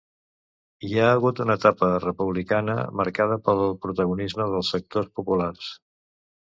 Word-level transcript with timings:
Hi 0.87 0.95
ha 1.01 1.09
hagut 1.17 1.41
una 1.45 1.57
etapa 1.61 1.91
republicana 2.05 2.79
marcada 3.03 3.39
pel 3.51 3.65
protagonisme 3.87 4.53
dels 4.57 4.75
sectors 4.77 5.15
populars. 5.21 5.75